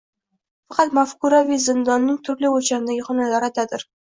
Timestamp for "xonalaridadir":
3.11-3.89